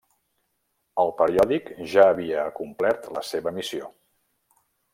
El 1.03 1.11
periòdic 1.19 1.69
ja 1.91 2.07
havia 2.13 2.47
complert 2.61 3.07
la 3.19 3.23
seva 3.33 3.55
missió. 3.59 3.93